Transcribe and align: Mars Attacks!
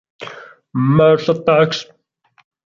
Mars 0.97 1.29
Attacks! 1.29 1.85